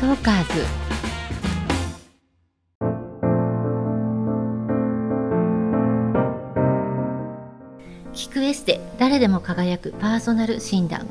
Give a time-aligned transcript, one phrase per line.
[0.00, 0.64] トーカーズ。
[8.12, 11.08] 聞くエステ誰でも輝くパーソナル診断。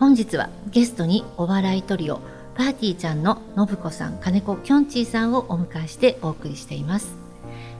[0.00, 2.20] 本日はゲストにお笑いトリオ
[2.56, 7.14] パーティーちゃんの信子さん金子きょんちぃさんをお迎えしてお送りしています。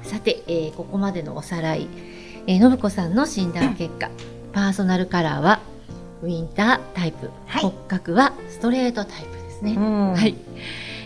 [0.02, 1.88] さて、えーここまでのおさらい、
[2.46, 4.10] えー、信子さんの診断結果。
[4.52, 5.60] パーソナルカラーは
[6.22, 7.62] ウィンタータイプ、はい。
[7.62, 10.12] 骨格はストレートタイプですね、うん。
[10.12, 10.36] はい、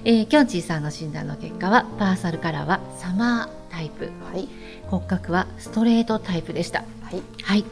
[0.04, 4.10] えー、きょんちぃさんの診断の結果はパーソナルカラーはサマータイプ。
[4.32, 4.48] はい。
[4.88, 6.84] 骨格はストレートタイプでした。
[7.02, 7.22] はい。
[7.42, 7.64] はい。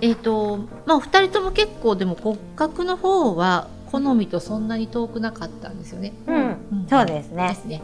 [0.00, 6.12] えーとまあ、お二人とも結構でも骨格の方は好みとそんなに遠くなかったんですよね。
[6.26, 6.56] うん、うん。
[6.88, 7.82] そうですでねすね。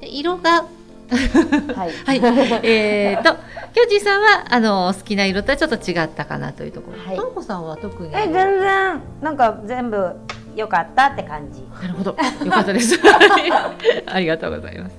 [0.00, 0.66] で色が
[1.10, 1.92] はい。
[2.06, 2.20] はい、
[2.62, 3.34] えーと、
[3.74, 6.98] きょうじさんはあの好きな色とはちょっと違ったかなというところ。
[7.02, 7.16] はい。
[7.16, 8.10] ともこさんは特に。
[8.14, 9.00] え全然。
[9.20, 10.14] なんか全部
[10.60, 12.10] 良かったって感じなるほど、
[12.44, 12.98] よかったです。
[14.06, 14.96] ありがとうございます。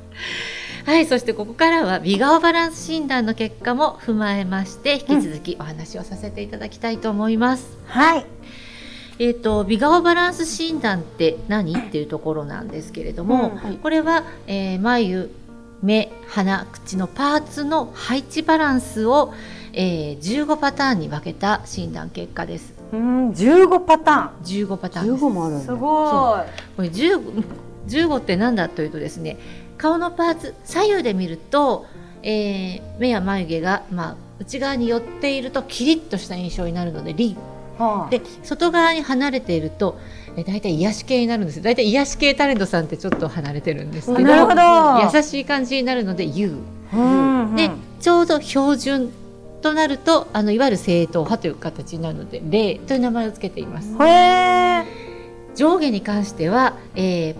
[0.86, 7.78] はい、そしてここからは美顔バランス診断の結果も踏まえまして、引き続きお話をさせていただきたいと思います。
[7.88, 8.26] はい
[9.20, 15.30] えー、と美顔バランス診断って何っていうところなんですけれども、うんはいこれは、えー眉
[15.84, 19.34] 目鼻口のパーツの配置バランスを、
[19.73, 25.23] えー15パターンに分けた診断結果ですうん15パタ15パターンです。
[25.23, 26.39] ーンもあるすごい。
[26.75, 27.44] これ 15,
[27.88, 29.38] 15って何だというとですね
[29.78, 31.86] 顔のパーツ左右で見ると、
[32.23, 37.36] えー目や眉毛が、まあ、内側に寄っているとキリッとした印象になるのでリ。
[37.80, 39.98] はで外側に離れていると
[40.36, 41.61] え大体癒し系になるんです。
[41.61, 45.17] 大体癒し系タレントさんってちょっと離れてるんですけどなるほど。
[45.17, 46.58] 優しい感じになるので U
[46.94, 47.55] うんうん。
[47.55, 49.11] でちょうど標準
[49.62, 53.94] となるとあのいわゆる正統派という形になるので霊という名前を付けています。
[55.56, 57.36] 上下に関しては、えー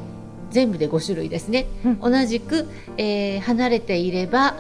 [0.52, 2.00] 全部で5種類ですね、うん。
[2.12, 4.56] 同じく、えー離れていれば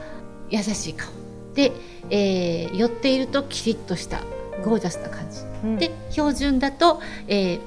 [0.50, 1.10] 優しい顔。
[1.54, 1.74] で、
[2.10, 4.22] えー寄っているとキリッとした
[4.64, 5.42] ゴージャスな感じ。
[5.86, 7.60] で標準だと、えー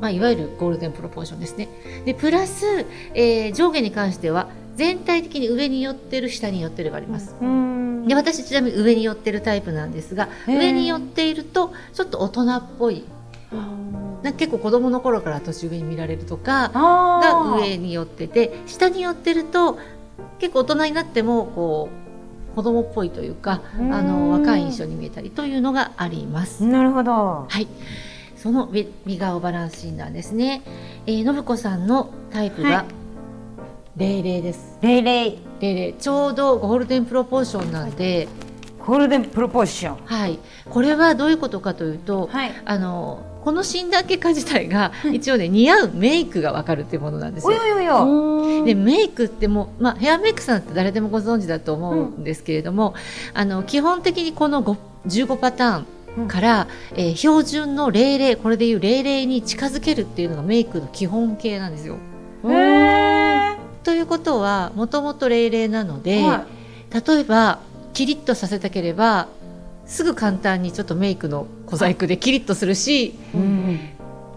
[0.00, 1.68] まあ、いわゆるゴールデンプロポーションですね。
[2.04, 8.06] でプラス、えー上下に関しては全体的に上に寄ってる下に寄ってるがあります、うん。
[8.06, 13.04] で私ちなみに上に寄ってるタイプなんですが上に寄っているとちょっと大人っぽい。
[14.22, 19.78] な結構子供の頃から年上に見られるとかあがー上に寄ってて下に寄ってると
[20.38, 21.90] 結構大人になってもこ
[22.52, 26.64] う子供っぽいというかあのうん若い印象に見えたりというのがあります。
[26.64, 27.12] なるほど。
[27.12, 27.66] はい。
[28.36, 30.62] その美美顔バランス診断ですね。
[31.06, 32.84] えー、信子さんのタイプは
[33.96, 34.78] が零零です。
[34.80, 38.28] レイレイちょうどゴールデンプロポーションなんで、
[38.84, 39.96] ゴールデンプロポーション。
[40.04, 40.38] はい。
[40.68, 42.52] これはどういうことかというと、はい。
[42.64, 47.56] あのこの診断結果自体が一応ね似合うメイクがわかるっていうものなんですよ。
[47.60, 52.94] およよよでメイクってもう、まあ、ヘアメイクさんって誰でもご存知だと思うんですけれども、
[53.34, 54.76] あの基本的にこの5
[55.08, 61.96] 15パターンから、えー標準の00これでいう00に近づけるっていうのがメイクの基本形なんですよ。
[62.44, 63.01] へえ
[63.84, 66.46] ということはもともと00なので、は
[66.92, 67.60] 例えば
[67.92, 69.28] キリッとさせたければ
[69.86, 73.80] すぐ簡単にちょっとメイクの小細工でキリッとするしうん。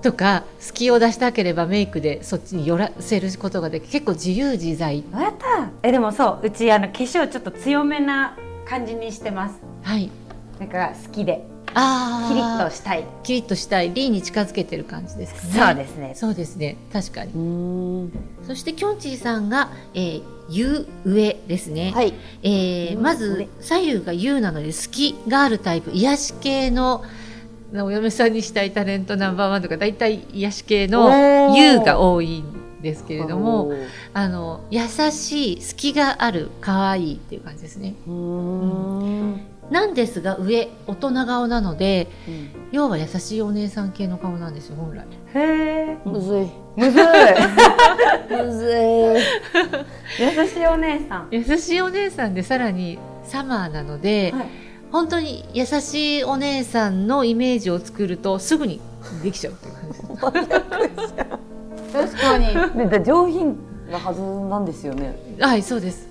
[0.02, 5.04] とか隙を出したければメイクでそっちに寄らせることができ結構自由自在。
[5.12, 5.70] やった。
[5.82, 9.56] えでもそううちあの化粧ちょっと強めな感じにしてます。
[9.82, 10.12] はい。
[10.60, 13.04] なんか好きでキリッとしたい。
[13.24, 13.94] キリッとしたい。
[13.94, 15.54] リーに近づけてる感じですかね。
[15.54, 16.14] そうですね。
[16.16, 16.78] そうですね。
[16.94, 17.34] 確かに。
[17.34, 17.38] う
[18.06, 18.12] ん。
[18.48, 22.14] そしてきょんちぃさんが、えー、U 上ですね、はい。
[22.44, 25.92] えーまず左右が U なので隙があるタイプ。
[25.92, 27.04] 癒し系の
[27.74, 33.74] お嫁さんにしたいタレントナンバーワンとか大体癒し系おのー U が多いんですけれども
[34.14, 37.96] あの優しい隙がある可愛いっていう感じですね。
[38.08, 39.42] うーん
[39.72, 42.50] なんですが上大人顔なのでうん。
[42.72, 45.06] 要は優しいお姉さん系の顔なんですよ本来。
[45.34, 45.40] へ
[45.92, 46.48] えむずい。
[46.76, 47.04] むずい。
[48.30, 50.34] むずい。
[50.42, 51.28] 優しいお姉さん。
[51.32, 54.46] 優しいお姉さんでさらにサマーなので、はい。
[54.92, 58.82] 本当に優しいお姉さんのイメージを作るとすぐに
[59.24, 61.14] できちゃうっていう感じです。
[61.94, 62.78] 確かに。
[62.78, 63.58] ねだ上品
[63.90, 65.16] なはずなんですよね。
[65.40, 66.08] はいそうです。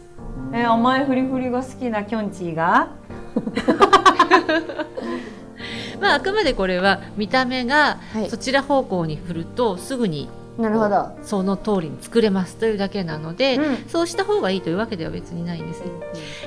[0.52, 2.88] え甘いフリフリが好きなきょんちぃが？
[6.00, 8.30] まああくまでこれは見た目がはい。
[8.30, 10.28] そちら方向に振るとすぐに
[10.58, 11.08] なるほど。
[11.22, 13.76] その通りに作れますというだけなので、うん。
[13.88, 15.80] そうした方がいいというわけでは別にないんです。
[15.80, 15.86] ね。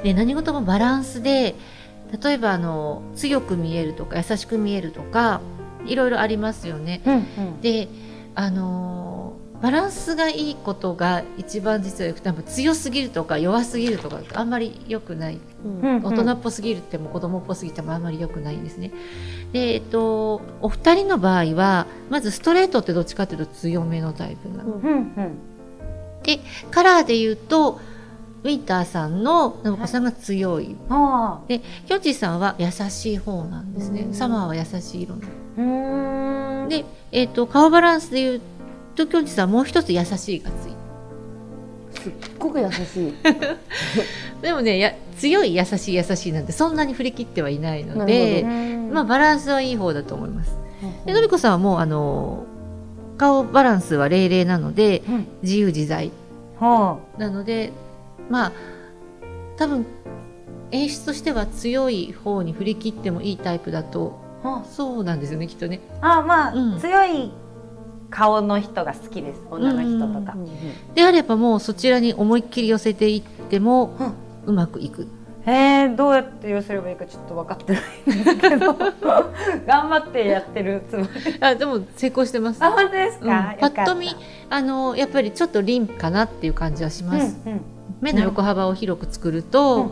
[0.03, 1.55] で何事もバランスで
[2.23, 5.41] 例えばあの強く見えるとか優しく見えるとか
[5.85, 7.01] いろいろありますよね。
[7.05, 7.61] うんうん。
[7.61, 7.87] で
[8.35, 9.26] あのー
[9.61, 18.91] バランスがいいことが一番実はよくて多分強すぎるとか弱すぎるとかあんまり良くないうん大人っぽすぎるっても子供っぽすぎてもあんまり良くないんですね。
[19.53, 24.73] で、えっと、お二人の場合はまずストレートってどっちかっていうと強めのタイプなの。
[24.75, 25.31] うんうんうん
[26.71, 27.79] カラーで言うと
[28.43, 30.75] ウィンターさんの信子さんが強い。
[30.89, 34.09] あできょんちぃさんは優しい方なんですねう。
[34.09, 35.27] んサマーは優しい色な
[35.57, 36.67] の。
[36.67, 36.83] で、
[37.13, 38.56] えっと顔バランスで言うと
[39.05, 40.71] きょんちぃさんはもう一つ優しいがつい。
[41.93, 43.13] てすっごく優しい。
[44.41, 50.55] でもねや強い優しい優しいなんてそんなに振り切ってはいないのなでるうんまあバランスはいい方だと思います。
[51.05, 52.45] でのりこさんはもうあの
[53.17, 55.27] 顔バランスは零々なのでうん。
[55.43, 56.11] 自由自在。
[56.59, 57.71] ほなので
[58.29, 58.51] まあ
[59.57, 59.85] 多分
[60.71, 64.19] 演出としては強い方に振り切ってもいいタイプだと。
[64.43, 65.79] うほうそうなんですよねきっとね。
[66.01, 66.79] あまあ、うん。
[66.79, 67.31] 強い
[68.09, 69.41] 顔の人が好きです。
[69.49, 70.33] 女の人とか。
[70.35, 73.97] う、んうんであればもうそちらに思いっきり寄せていっても
[74.45, 75.07] うまくいく。
[75.45, 78.73] へえどうやって寄せればいいかちょっと分かってないんですけど。
[79.65, 81.09] 頑張ってやってるつもり。
[81.39, 82.63] あでも成功してます。
[82.63, 83.29] あ本当ですうん。
[83.29, 84.09] か、パッと見
[84.49, 87.37] あのやっぱりちょっと輪かなっていう感じはします。
[87.45, 87.61] うんうん。
[88.01, 89.91] 目の横幅を広く作ると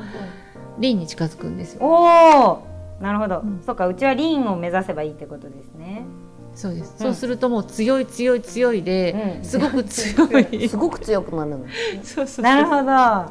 [0.79, 1.85] 輪に近づくんですよ。
[1.85, 3.61] おおなるほど、うん。
[3.65, 6.05] そうかうちはリンを目指せばいいってことですね、
[6.55, 6.93] そうです。
[6.99, 10.67] うんそうするともう強い強い強いで、うんすごく強い。
[10.69, 11.65] すごく強くなるの
[12.03, 13.29] そうそうなるほどあ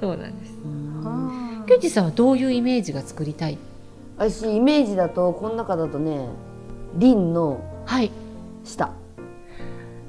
[0.00, 0.52] そうなんです。
[0.52, 3.58] ーきゅんちさんはどういうイメージが作りたい？
[4.18, 6.28] 私イメージだとこの中だとね
[6.96, 8.10] リンのはい。
[8.64, 8.90] 下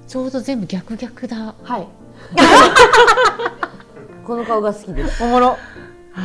[0.07, 1.53] ちょうど全部逆逆だ。
[1.63, 1.87] はい
[4.25, 5.57] この顔が好きですおもろ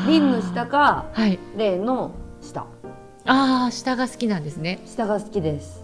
[0.06, 1.38] リンの下かはい。
[1.56, 2.64] レイの下
[3.26, 4.80] ああ下が好きなんですね。
[4.86, 5.81] 下が好きです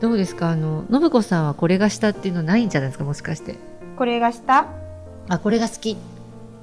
[0.00, 0.50] どうですか？
[0.50, 3.04] あの信子さんはこれが下っていうのないんじゃないですか？
[3.04, 3.56] もしかして。
[3.96, 4.66] これが下？
[5.28, 5.96] あこれが好き。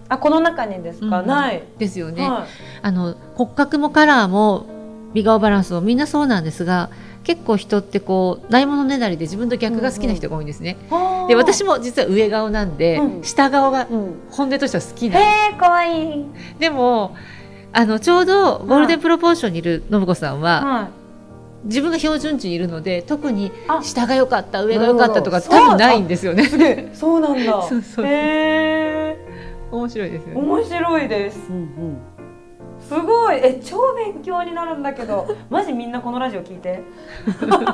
[0.09, 1.27] あこの中にですか、うん。
[1.27, 2.29] ない、ですよね。
[2.29, 2.45] は
[2.81, 4.65] あの骨格もカラーも
[5.13, 6.89] 美顔バランスもみんなそうなんですが
[7.23, 10.77] 結構人ってこうないものねだりで自分と逆が好きな人が多いんですね。
[11.25, 13.23] い、で私も実は上顔なんで、うん。
[13.23, 14.13] 下顔がうん。
[14.29, 17.15] 本音としては好きなんでへえかわいい、すでも
[17.71, 20.89] あのちょうどゴールデンプロポーションにいる信子さんは、は
[21.65, 23.81] 自分が標準値にいるので特にあ。
[23.81, 26.43] 下が良かった上が良かったとか多分ないんですよね。
[26.93, 27.61] い、そうなんだ。
[27.67, 28.05] そうそう。
[28.05, 29.17] へえ
[29.71, 30.41] 面白いですよね。
[30.41, 31.39] 面白いです。
[31.49, 31.97] うんうん。
[32.79, 33.37] すごい。
[33.37, 35.27] え超勉強になるんだけど。
[35.49, 36.83] マジみんなこのラジオ聞いて。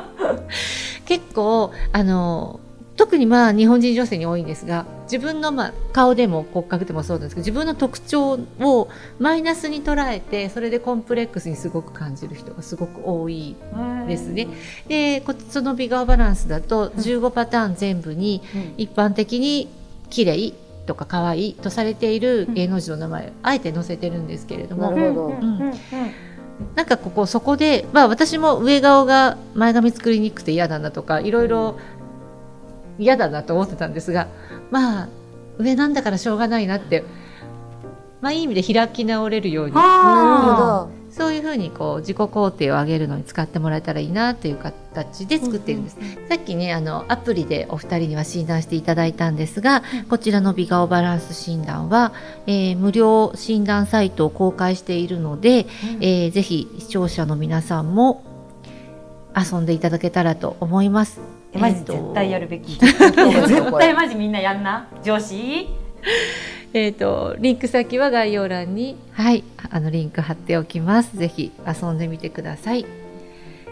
[1.05, 2.59] 結構あの
[2.99, 13.55] 特にまあ日本人女性に多いんですが自分のまあ顔でも骨格でもそうなんですけど自分の特徴をマイナスに捉えてそれでコンプレックスにすごく感じる人がすごく多い
[14.05, 14.49] ですね。
[14.89, 18.41] でこその美顔バランスだと15パターン全部に
[18.75, 19.69] 一般的に
[20.09, 20.53] 綺麗
[20.85, 25.73] とか可愛いとされている芸能人の名前をあえて載せてるんですけれども、うん。
[26.75, 31.79] なんかここそこで、まあ、私も上顔が前髪作りにくくて嫌だなとかいろいろ
[32.99, 34.27] 嫌だなと思ってたんですが
[34.69, 35.09] まあ
[35.57, 37.03] 上なんだからしょうがないなって、
[38.21, 39.73] まあ、いい意味で開き直れるように。
[41.11, 45.97] そういうふうにこう自己肯定を上げるのに使ってもらえたらいいなという形で作っているんです。
[46.29, 52.13] さっきねあのアプリでお二人には診断していただいたんですが、こちらの美顔バランス診断は、
[52.45, 55.65] えー無料診断サイトを公開しているので、
[55.99, 58.23] えーぜひ視聴者の皆さんも
[59.35, 61.38] 遊んでいただけたらと思います。
[61.53, 65.67] えマジ絶対やるべきど絶対マジみんなやんな上司？
[66.71, 71.17] えー、とリンク先は概要欄に、はい、あのリンク貼っておきます。
[71.17, 72.85] ぜひ遊んでみてください。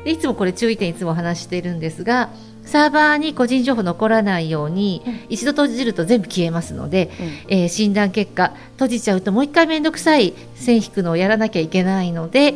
[0.04, 2.30] でいつもこれ注意点いつもお話ししているんですが、
[2.64, 7.12] サーバーに個人情報残らないように、一度閉じると全部消えますので、
[7.48, 12.56] えー診断結果閉じちゃうともう一回めんどくさい線引くのをやらなきゃいけないので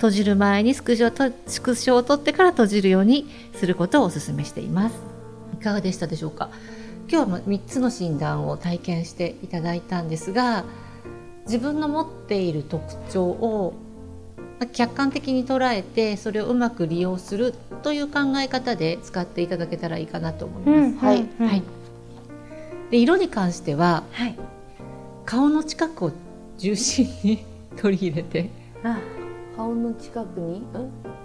[0.00, 4.96] 閉じる前にスクショをとスクショを取ってから閉じるようにすることをお勧めしています。
[5.52, 6.48] いかがでしたでしょうか？
[7.12, 10.64] 今日は3つの診断を体験していただいたんですが
[11.44, 13.74] 自分の持っている特徴を
[14.58, 17.52] まあ客観的に捉えてそれをうまく利用する
[17.82, 21.04] という考え方で使っていただけたらいいかなと思います。
[21.04, 21.62] はいうんはい、
[22.90, 24.38] で色に関してははい。
[25.26, 26.12] 顔の近くを
[26.56, 27.44] 重心に
[27.76, 28.48] 取り入れて
[28.82, 28.98] あ
[29.60, 30.60] 顔の近くに？
[30.60, 30.64] ん？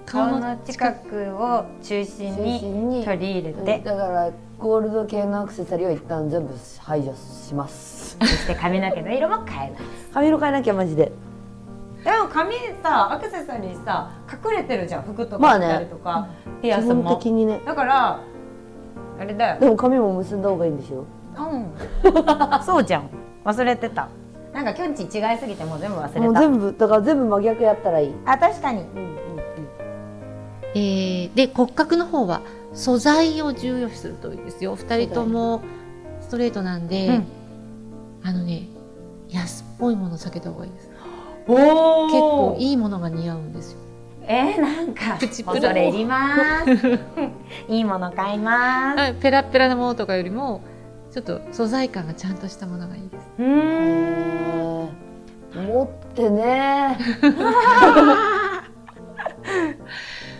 [0.05, 3.05] 顔の近くを中心中に。
[3.05, 3.65] 取り入れうん。
[3.65, 8.17] てだからゴールド系のアクセサリーを一旦全部排除します。
[8.19, 9.83] そして髪の毛の色も変えます。
[10.13, 11.13] 髪色変えなきゃマジで。
[12.03, 15.03] でも髪さアクセサリーさ隠れてるじゃん。
[15.03, 15.67] 服とまあね。
[15.67, 16.27] か着たりとか、
[16.61, 17.61] ピア基本スも的にね。
[17.65, 18.19] だから
[19.17, 19.59] あれだよ。
[19.61, 21.05] でも髪も結んだ方がいいんでしょ
[21.37, 21.71] うん。
[22.65, 23.09] そうじゃん。
[23.45, 24.09] 忘れてた
[24.55, 26.19] なんかきょんち違いすぎてもう全部忘れた。
[26.21, 28.79] もう全部だから全部真逆やったらいい、あ確かに。
[28.79, 29.15] うんうん
[30.75, 32.41] えーで骨格の方は
[32.73, 34.77] 素材を重要視するといいですよ。
[34.77, 35.61] 2人とも
[36.21, 37.25] ストレートなんで、うん。
[38.23, 38.67] あのね
[39.29, 40.89] 安っぽいもの避けた方がいいです。
[41.47, 43.79] おお結構いいものが似合うんですよ。
[44.21, 45.17] えー、なんか。
[45.19, 46.71] プチプラ恐れ入ります。
[47.67, 48.99] いいもの買います。
[48.99, 50.61] はいペラッペラなものとかよりも
[51.15, 53.23] ちょっと素材感がちゃんとしたものがいいです。
[55.55, 56.97] 持ってね。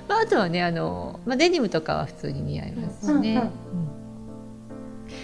[0.09, 3.23] まあ、あとはねあの、まあ、デニムとかは普通に似合いますしね、うんうん。
[3.23, 3.51] うん。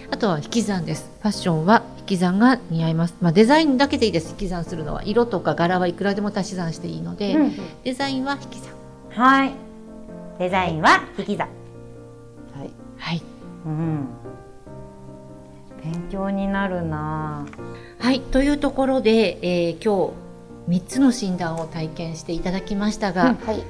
[0.09, 1.11] あとは引き算です。
[1.21, 4.29] ファッションは引き算が似合います、まあ、デザインだけでいいです。
[4.29, 7.51] 引き算するのは色とか柄はいくらでも足し算していいので、うん。
[7.83, 8.73] デザインは引き算。
[9.09, 9.51] はい。
[10.39, 11.49] デザインは引き算。
[12.57, 12.69] はい。
[12.97, 13.21] はい、
[13.65, 14.20] うん
[15.83, 17.45] 勉強になるな。
[17.99, 20.13] はい、というところで、えー今
[20.67, 23.35] 日3つの診断を体験していただきましたが、うん。
[23.37, 23.63] はい。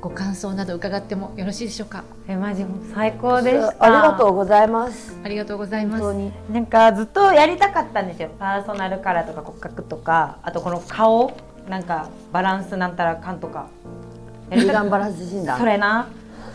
[0.00, 2.04] ご感想など伺ってもよろしいでしょうか？
[2.28, 3.84] えマジ本当最高でした。
[3.84, 5.18] ありがとうございます。
[5.24, 6.02] ありがとうございます。
[6.02, 6.32] 本当に。
[6.52, 8.30] なんかずっとやりたかったんですよ。
[8.38, 11.32] パーソナルカラーとか骨格とかあとこの顔
[11.68, 13.66] なんかバランスなんたらかんとか。
[14.48, 15.58] やりたバランス診断？
[15.58, 16.06] それな。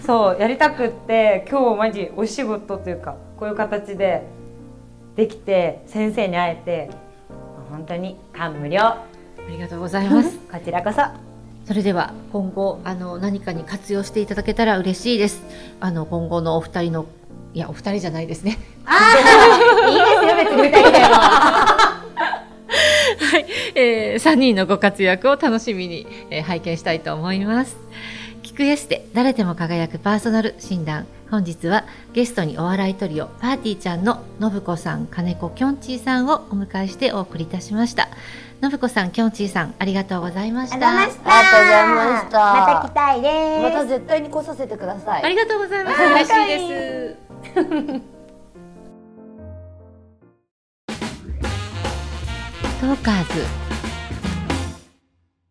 [0.06, 4.24] そうやりたくって今日マジお仕事というかこういう形で
[5.16, 6.90] できて先生に会えて
[7.70, 8.82] 本当に感無量。
[8.82, 9.06] あ
[9.50, 10.38] りがとうございます。
[10.52, 11.02] こちらこそ。
[11.66, 15.42] それでは今後あの何かに活用していただけたら嬉しいです。
[15.80, 17.06] あの今後のお二人の
[17.54, 18.52] いやお二人じゃないですね。
[18.52, 21.06] いいですよ別に二人でも。
[23.22, 27.81] はい、えー、3人のご活躍を楽しみに、えー拝見したいと思います。
[28.62, 31.08] 聞くエステ誰でも輝くパーソナル診断。
[31.32, 38.10] 本日はゲストにお笑いトリオパーティーちゃんの信子さん金子きょんちぃさんをお迎えしてお送りいたしました。
[38.62, 41.02] 信子さんきょんちぃさんありがとうございました。
[41.02, 42.52] ありがとうございました。
[42.52, 42.84] ありがとうございました。
[42.84, 45.24] また来たいですまた絶対に来させてください。
[45.24, 46.04] ありがとうございます。
[46.04, 47.32] 嬉しいです。
[52.80, 53.61] トーカーズ